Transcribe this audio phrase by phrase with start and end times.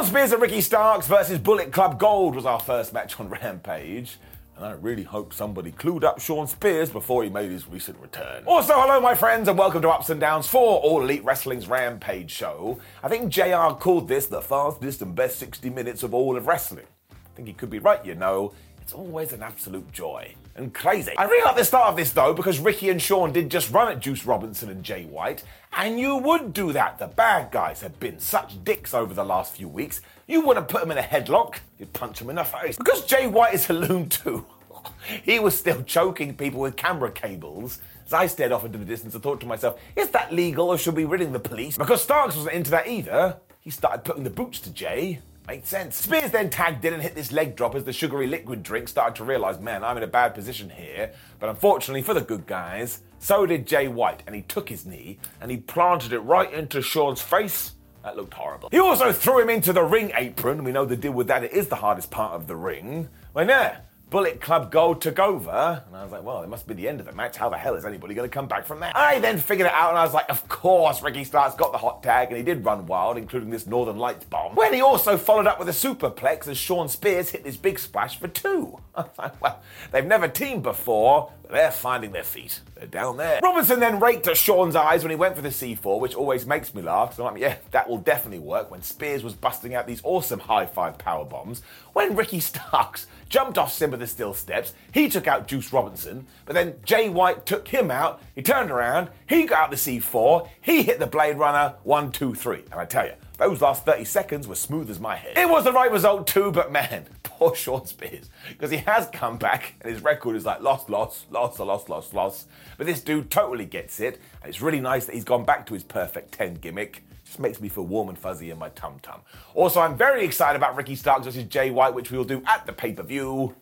[0.00, 4.16] Shawn Spears and Ricky Starks versus Bullet Club Gold was our first match on Rampage.
[4.56, 8.44] And I really hope somebody clued up Shawn Spears before he made his recent return.
[8.46, 12.30] Also, hello, my friends, and welcome to Ups and Downs for All Elite Wrestling's Rampage
[12.30, 12.80] show.
[13.02, 16.86] I think JR called this the fastest and best 60 minutes of all of wrestling.
[17.10, 18.54] I think he could be right, you know.
[18.80, 21.16] It's always an absolute joy and crazy.
[21.16, 23.90] I really like the start of this though because Ricky and Shawn did just run
[23.90, 26.98] at Juice Robinson and Jay White, and you would do that.
[26.98, 30.00] The bad guys have been such dicks over the last few weeks.
[30.26, 32.76] You wouldn't put them in a headlock, you'd punch them in the face.
[32.76, 34.46] Because Jay White is a loon too.
[35.22, 37.80] he was still choking people with camera cables.
[38.06, 40.78] As I stared off into the distance, I thought to myself, is that legal or
[40.78, 41.78] should we ridding the police?
[41.78, 43.36] Because Starks wasn't into that either.
[43.60, 45.20] He started putting the boots to Jay.
[45.48, 45.96] Made sense.
[45.96, 49.16] Spears then tagged in and hit this leg drop as the sugary liquid drink started
[49.16, 51.12] to realise, man, I'm in a bad position here.
[51.38, 55.18] But unfortunately for the good guys, so did Jay White, and he took his knee
[55.40, 57.72] and he planted it right into Shawn's face.
[58.02, 58.68] That looked horrible.
[58.70, 60.64] He also threw him into the ring apron.
[60.64, 61.44] We know the deal with that.
[61.44, 63.08] It is the hardest part of the ring.
[63.32, 66.74] When there, Bullet Club Gold took over, and I was like, well, it must be
[66.74, 67.36] the end of the match.
[67.36, 68.96] How the hell is anybody going to come back from that?
[68.96, 71.78] I then figured it out, and I was like, of course, Ricky Starks got the
[71.78, 74.56] hot tag, and he did run wild, including this Northern Lights bomb.
[74.56, 78.18] When he also followed up with a superplex as Shawn Spears hit this big splash
[78.18, 78.80] for two.
[78.96, 79.60] I was like, well,
[79.92, 82.60] they've never teamed before, they're finding their feet.
[82.74, 83.40] They're down there.
[83.42, 86.74] Robinson then raked at Shawn's eyes when he went for the C4, which always makes
[86.74, 87.14] me laugh.
[87.14, 88.70] So I'm like, yeah, that will definitely work.
[88.70, 91.62] When Spears was busting out these awesome high five power bombs,
[91.92, 94.74] when Ricky Starks jumped off Simba the Steel Steps.
[94.92, 98.20] He took out Juice Robinson, but then Jay White took him out.
[98.34, 102.34] He turned around, he got out the C4, he hit the Blade Runner, one, two,
[102.34, 102.64] three.
[102.70, 105.38] And I tell you, those last 30 seconds were smooth as my head.
[105.38, 107.06] It was the right result too, but man,
[107.50, 108.28] poor Shawn Spears.
[108.48, 112.12] Because he has come back and his record is like lost, lost, lost, lost, lost,
[112.12, 112.48] lost.
[112.76, 114.20] But this dude totally gets it.
[114.42, 117.02] And it's really nice that he's gone back to his perfect 10 gimmick.
[117.24, 119.20] Just makes me feel warm and fuzzy in my tum tum.
[119.54, 122.66] Also, I'm very excited about Ricky Starks versus Jay White, which we will do at
[122.66, 123.54] the pay per view.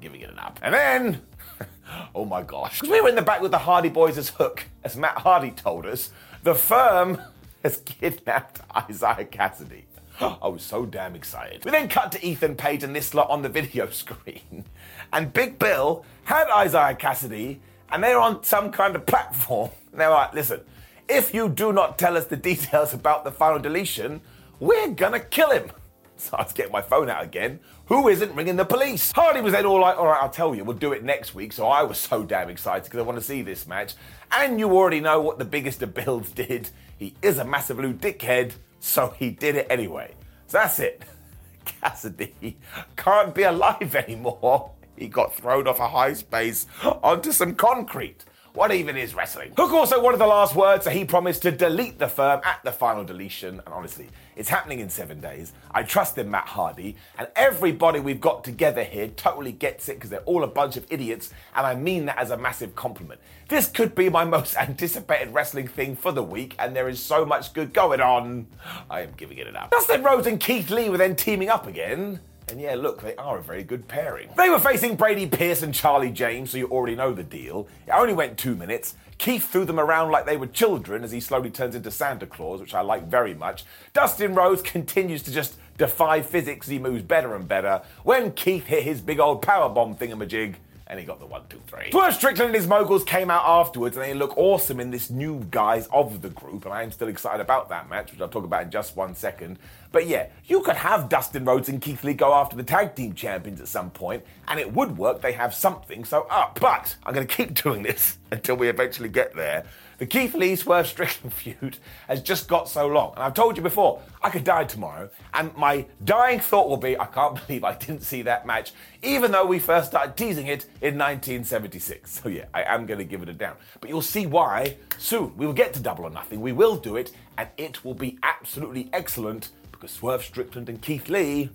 [0.00, 0.58] Giving it an up.
[0.62, 1.22] And then,
[2.14, 4.64] oh my gosh, because we were in the back with the Hardy Boys as Hook,
[4.84, 6.12] as Matt Hardy told us,
[6.44, 7.20] the firm
[7.64, 9.87] has kidnapped Isaiah Kassidy.
[10.42, 11.64] I was so damn excited.
[11.64, 14.64] We then cut to Ethan Page and this lot on the video screen.
[15.12, 17.58] And Big Bill had Isaiah Kassidy,
[17.90, 19.70] and they're on some kind of platform.
[19.92, 20.60] And they're like, listen,
[21.08, 24.20] if you do not tell us the details about the final deletion,
[24.60, 25.70] we're gonna kill him.
[26.20, 27.60] So I was getting my phone out again.
[27.86, 29.12] Who isn't ringing the police?
[29.12, 31.52] Hardy was then all like, all right, I'll tell you, we'll do it next week.
[31.52, 33.94] So I was so damn excited because I want to see this match.
[34.32, 36.70] And you already know what the biggest of builds did.
[36.98, 40.14] He is a massive blue dickhead, so he did it anyway.
[40.46, 41.02] So that's it.
[41.66, 42.54] Kassidy
[42.96, 44.72] can't be alive anymore.
[44.96, 46.66] He got thrown off a high space
[47.02, 48.24] onto some concrete.
[48.54, 49.52] What even is wrestling?
[49.56, 52.72] Hook also wanted the last word, so he promised to delete the firm at the
[52.72, 53.60] final deletion.
[53.64, 55.52] And honestly, it's happening in seven days.
[55.70, 60.10] I trust in Matt Hardy, and everybody we've got together here totally gets it because
[60.10, 63.20] they're all a bunch of idiots, and I mean that as a massive compliment.
[63.48, 67.24] This could be my most anticipated wrestling thing for the week, and there is so
[67.26, 68.46] much good going on.
[68.88, 69.70] I am giving it an up.
[69.70, 72.20] Dustin Rhodes and Keith Lee were then teaming up again.
[72.50, 74.30] And yeah, look, they are a very good pairing.
[74.36, 77.68] They were facing Brady Pierce and Charlie James, so you already know the deal.
[77.86, 78.94] It only went two minutes.
[79.18, 82.60] Keith threw them around like they were children as he slowly turns into Santa Claus,
[82.60, 83.64] which I like very much.
[83.92, 87.82] Dustin Rhodes continues to just defy physics as he moves better and better.
[88.02, 90.54] When Keith hit his big old powerbomb thingamajig,
[90.88, 91.90] and he got the one, two, three.
[91.90, 95.46] Swerve Strickland and his moguls came out afterwards, and they look awesome in this new
[95.50, 98.44] guise of the group, and I am still excited about that match, which I'll talk
[98.44, 99.58] about in just one second.
[99.92, 103.12] But yeah, you could have Dustin Rhodes and Keith Lee go after the tag team
[103.14, 105.20] champions at some point, and it would work.
[105.20, 106.58] They have something so up.
[106.60, 109.64] But I'm going to keep doing this until we eventually get there.
[109.98, 113.14] The Keith Lee Swerve Strickland feud has just got so long.
[113.14, 116.96] And I've told you before, I could die tomorrow, and my dying thought will be
[116.96, 118.72] I can't believe I didn't see that match,
[119.02, 122.20] even though we first started teasing it in 1976.
[122.22, 123.56] So yeah, I am going to give it a down.
[123.80, 125.36] But you'll see why soon.
[125.36, 128.18] We will get to Double or Nothing, we will do it, and it will be
[128.22, 131.50] absolutely excellent because Swerve Strickland and Keith Lee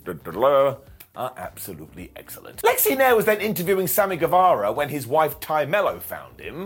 [1.16, 2.62] are absolutely excellent.
[2.62, 6.66] Lexy Nair was then interviewing Sammy Guevara when his wife Tay Melo found him.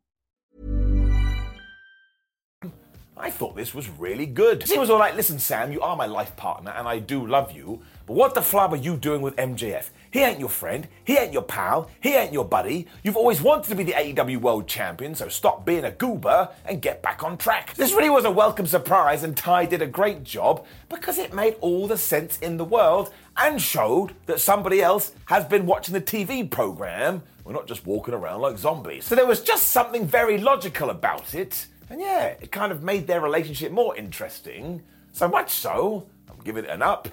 [3.21, 4.63] I thought this was really good.
[4.63, 7.51] He was all like, listen, Sam, you are my life partner and I do love
[7.51, 9.89] you, but what the flab are you doing with MJF?
[10.09, 12.87] He ain't your friend, he ain't your pal, he ain't your buddy.
[13.03, 16.81] You've always wanted to be the AEW World Champion, so stop being a goober and
[16.81, 17.75] get back on track.
[17.75, 21.57] This really was a welcome surprise, and Tay did a great job because it made
[21.61, 26.01] all the sense in the world and showed that somebody else has been watching the
[26.01, 27.21] TV program.
[27.45, 29.05] We're not just walking around like zombies.
[29.05, 31.67] So there was just something very logical about it.
[31.91, 34.81] And yeah, it kind of made their relationship more interesting.
[35.11, 37.09] So much so, I'm giving it an up.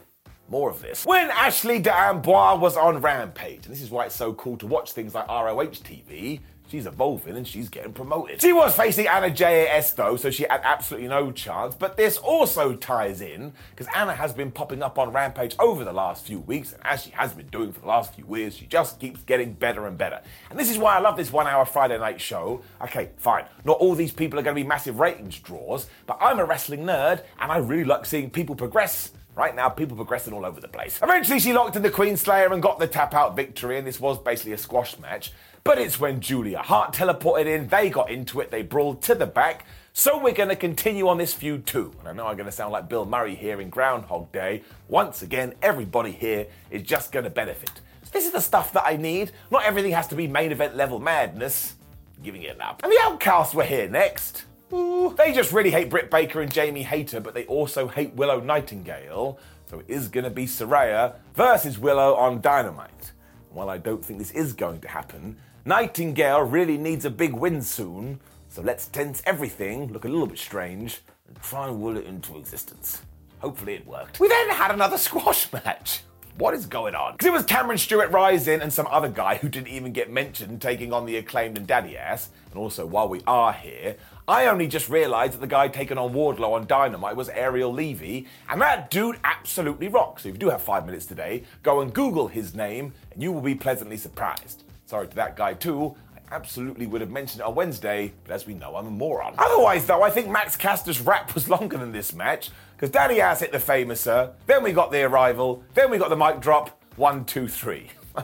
[0.49, 1.05] More of this.
[1.05, 4.93] When Ashley D'Amboise was on Rampage, and this is why it's so cool to watch
[4.93, 8.41] things like ROH TV, she's evolving and she's getting promoted.
[8.41, 11.75] She was facing Anna JAS though, so she had absolutely no chance.
[11.75, 15.93] But this also ties in because Anna has been popping up on Rampage over the
[15.93, 18.67] last few weeks, and as she has been doing for the last few years, she
[18.67, 20.21] just keeps getting better and better.
[20.51, 22.63] And this is why I love this one hour Friday night show.
[22.83, 26.39] Okay, fine, not all these people are going to be massive ratings draws, but I'm
[26.39, 30.45] a wrestling nerd and I really like seeing people progress Right now, people progressing all
[30.45, 30.99] over the place.
[31.01, 34.01] Eventually, she locked in the Queen Slayer and got the tap out victory, and this
[34.01, 35.31] was basically a squash match.
[35.69, 39.27] But it's when Julia Hart teleported in, they got into it, they brawled to the
[39.27, 39.67] back.
[39.93, 41.93] So we're going to continue on this feud too.
[42.01, 44.63] And I know I'm going to sound like Bill Murray here in Groundhog Day.
[44.89, 47.83] Once again, everybody here is just going to benefit.
[48.03, 49.33] So this is the stuff that I need.
[49.51, 51.75] Not everything has to be main event level madness.
[52.17, 52.83] I'm giving it up.
[52.83, 54.45] And the Outcasts were here next.
[54.73, 55.15] Ooh.
[55.19, 59.39] They just really hate Britt Baker and Jamie Hayter, but they also hate Willow Nightingale.
[59.67, 63.13] So it is going to be Saraya versus Willow on Dynamite.
[63.51, 65.37] While I don't think this is going to happen,
[65.69, 68.21] Nightingale really needs a big win soon.
[68.49, 72.39] So let's tense everything, look a little bit strange, and try and will it into
[72.39, 73.03] existence.
[73.41, 74.19] Hopefully it worked.
[74.19, 76.05] We then had another squash match.
[76.39, 77.13] What is going on?
[77.13, 80.63] Because it was Cameron Stewart Rising and some other guy who didn't even get mentioned
[80.63, 82.31] taking on the acclaimed and Daddy Ass.
[82.51, 83.97] And also, while we are here,
[84.27, 88.27] I only just realised that the guy taking on Wardlow on Dynamite was Ariel Levy,
[88.49, 90.23] and that dude absolutely rocks.
[90.23, 93.33] So if you do have five minutes today, go and Google his name, and you
[93.33, 94.65] will be pleasantly surprised.
[94.89, 95.95] Sorry to that guy too.
[96.17, 99.35] I absolutely would have mentioned it on Wednesday, but as we know, I'm a moron.
[99.37, 103.41] Otherwise, though, I think Max Caster's rap was longer than this match, because Daddy Ass
[103.41, 106.83] hit the Fameasser, then we got the arrival, then we got the mic drop.
[106.97, 107.89] One, two, three.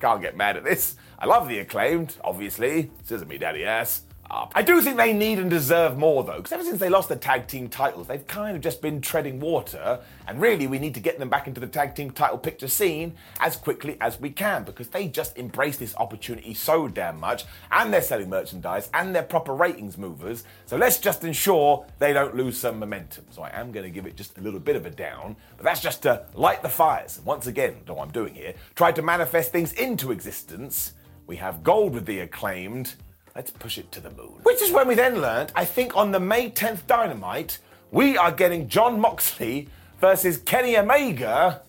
[0.00, 0.96] Can't get mad at this.
[1.18, 2.90] I love the acclaimed, obviously.
[3.00, 4.52] This isn't me, Daddy Ass up.
[4.54, 7.16] I do think they need and deserve more though, because ever since they lost the
[7.16, 11.00] tag team titles, they've kind of just been treading water, and really we need to
[11.00, 14.64] get them back into the tag team title picture scene as quickly as we can,
[14.64, 19.22] because they just embrace this opportunity so damn much, and they're selling merchandise, and they're
[19.22, 23.24] proper ratings movers, so let's just ensure they don't lose some momentum.
[23.30, 25.64] So I am going to give it just a little bit of a down, but
[25.64, 27.18] that's just to light the fires.
[27.18, 30.94] And once again, what I'm doing here, try to manifest things into existence.
[31.26, 32.94] We have gold with the acclaimed,
[33.36, 34.32] Let's push it to the moon.
[34.44, 37.58] Which is when we then learned, I think on the May 10th Dynamite,
[37.90, 39.68] we are getting Jon Moxley
[40.00, 41.60] versus Kenny Omega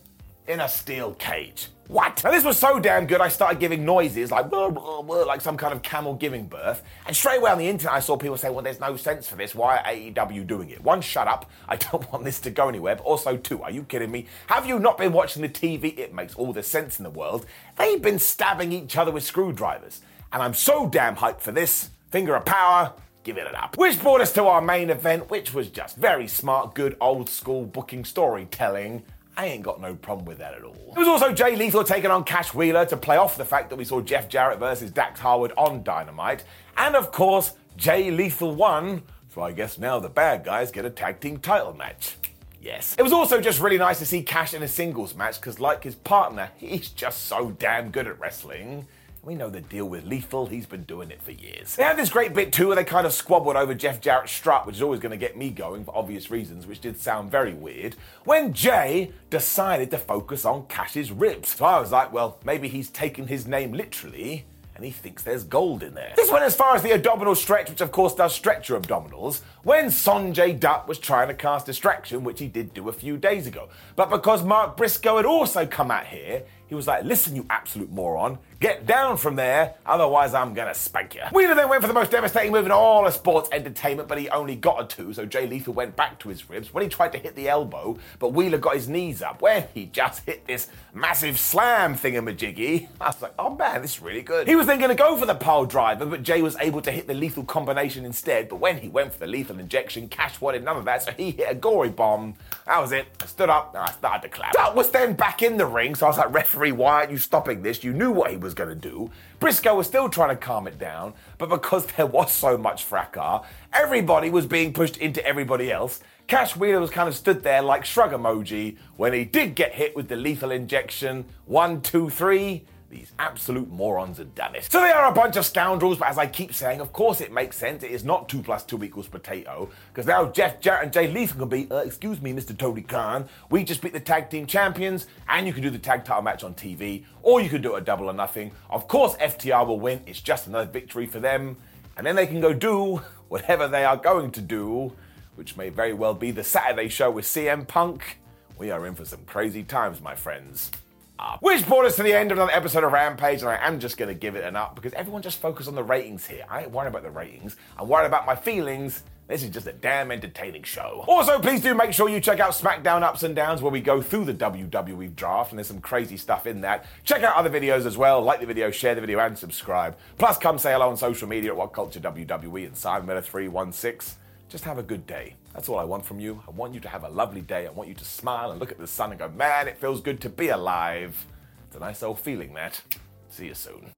[0.47, 1.67] in a steel cage.
[1.89, 2.23] What?
[2.23, 5.41] And this was so damn good, I started giving noises like blah, blah, blah, like
[5.41, 6.83] some kind of camel giving birth.
[7.05, 9.35] And straight away on the internet, I saw people say, well, there's no sense for
[9.35, 9.53] this.
[9.53, 10.81] Why are AEW doing it?
[10.81, 11.51] One, shut up.
[11.67, 12.95] I don't want this to go anywhere.
[12.95, 14.27] But also, two, are you kidding me?
[14.47, 15.99] Have you not been watching the TV?
[15.99, 17.45] It makes all the sense in the world.
[17.77, 19.99] They've been stabbing each other with screwdrivers.
[20.31, 21.89] And I'm so damn hyped for this.
[22.11, 22.93] Finger of power,
[23.23, 23.77] give it up.
[23.77, 27.65] Which brought us to our main event, which was just very smart, good old school
[27.65, 29.03] booking storytelling
[29.37, 30.93] I ain't got no problem with that at all.
[30.95, 33.75] It was also Jay Lethal taking on Cash Wheeler to play off the fact that
[33.75, 36.43] we saw Jeff Jarrett versus Dax Harwood on Dynamite.
[36.75, 40.89] And of course, Jay Lethal won, so I guess now the bad guys get a
[40.89, 42.15] tag team title match.
[42.59, 42.95] Yes.
[42.97, 45.83] It was also just really nice to see Cash in a singles match because, like
[45.83, 48.87] his partner, he's just so damn good at wrestling.
[49.27, 51.75] We know the deal with Lethal, he's been doing it for years.
[51.75, 54.65] They had this great bit too where they kind of squabbled over Jeff Jarrett's strut,
[54.65, 57.53] which is always going to get me going for obvious reasons, which did sound very
[57.53, 61.49] weird, when Jay decided to focus on Cash's ribs.
[61.49, 64.45] So I was like, well, maybe he's taken his name literally
[64.77, 66.13] and he thinks there's gold in there.
[66.15, 69.41] This went as far as the abdominal stretch, which of course does stretch your abdominals,
[69.63, 73.47] when Sonjay Dutt was trying to cast distraction, which he did do a few days
[73.47, 73.69] ago.
[73.95, 77.91] But because Mark Briscoe had also come out here, he was like, listen, you absolute
[77.91, 81.21] moron, get down from there, otherwise I'm gonna spank you.
[81.31, 84.29] Wheeler then went for the most devastating move in all of sports entertainment, but he
[84.29, 87.11] only got a two, so Jay Lethal went back to his ribs when he tried
[87.13, 90.67] to hit the elbow, but Wheeler got his knees up when he just hit this
[90.93, 92.87] massive slam thingamajiggy.
[93.01, 94.47] I was like, oh man, this is really good.
[94.47, 97.07] He was then gonna go for the pile driver, but Jay was able to hit
[97.07, 100.77] the lethal combination instead, but when he went for the lethal injection, Cash wanted none
[100.77, 102.35] of that, so he hit a gory bomb.
[102.65, 103.07] That was it.
[103.21, 104.53] I stood up and I started to clap.
[104.53, 107.11] Dutt was then back in the ring, so I was like, referee referee, why aren't
[107.11, 107.83] you stopping this?
[107.83, 109.11] You knew what he was going to do.
[109.39, 113.45] Briscoe was still trying to calm it down, but because there was so much fracas,
[113.73, 116.01] everybody was being pushed into everybody else.
[116.27, 119.95] Cash Wheeler was kind of stood there like shrug emoji when he did get hit
[119.95, 121.25] with the lethal injection.
[121.45, 122.65] One, two, three.
[122.89, 124.63] These absolute morons have done it.
[124.71, 127.33] So they are a bunch of scoundrels, but as I keep saying, of course it
[127.33, 127.83] makes sense.
[127.83, 131.39] It is not 2 plus 2 equals potato, because now Jeff Jarrett and Jay Lethal
[131.39, 132.57] can be, uh, excuse me, Mr.
[132.57, 136.05] Tony Khan, we just beat the tag team champions, and you can do the tag
[136.05, 138.51] title match on TV, or you can do a double or nothing.
[138.69, 140.01] Of course, FTR will win.
[140.05, 141.57] It's just another victory for them.
[141.97, 144.93] And then they can go do whatever they are going to do,
[145.35, 148.19] which may very well be the Saturday show with CM Punk.
[148.57, 150.71] We are in for some crazy times, my friends
[151.19, 151.41] up.
[151.41, 153.97] Which brought us to the end of another episode of Rampage, and I am just
[153.97, 156.45] going to give it an up because everyone just focus on the ratings here.
[156.49, 159.03] I ain't worried about the ratings, I'm worried about my feelings.
[159.27, 161.03] This is just a damn entertaining show.
[161.05, 164.01] Also, please do make sure you check out SmackDown Ups and Downs where we go
[164.01, 166.85] through the WWE draft, and there's some crazy stuff in that.
[167.03, 168.21] Check out other videos as well.
[168.21, 169.97] Like the video, share the video, and subscribe.
[170.17, 174.17] Plus, come say hello on social media at What Culture WWE and Simon Miller 316
[174.49, 175.35] just have a good day.
[175.53, 176.41] That's all I want from you.
[176.47, 177.67] I want you to have a lovely day.
[177.67, 180.01] I want you to smile and look at the sun and go, man, it feels
[180.01, 181.25] good to be alive.
[181.67, 182.81] It's a nice old feeling, that.
[183.29, 183.91] See you soon.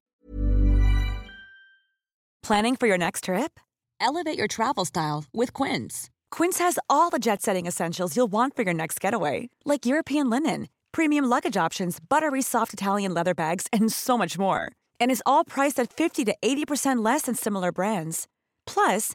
[2.42, 3.60] Planning for your next trip?
[4.00, 6.10] Elevate your travel style with Quince.
[6.30, 10.30] Quince has all the jet setting essentials you'll want for your next getaway, like European
[10.30, 14.72] linen, premium luggage options, buttery soft Italian leather bags, and so much more.
[14.98, 18.26] And is all priced at 50 to 80% less than similar brands.
[18.66, 19.14] Plus,